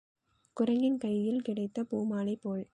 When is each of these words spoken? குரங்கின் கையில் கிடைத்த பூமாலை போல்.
குரங்கின் 0.57 0.97
கையில் 0.97 1.41
கிடைத்த 1.41 1.83
பூமாலை 1.83 2.35
போல். 2.35 2.63